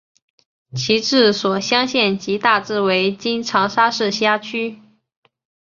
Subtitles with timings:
[0.73, 4.81] 其治所湘县即大致为今长沙市辖区。